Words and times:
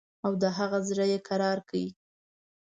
او 0.25 0.31
د 0.41 0.43
هغه 0.57 0.79
زړه 0.89 1.05
یې 1.11 1.19
کرار 1.27 1.57
کړ. 1.69 1.83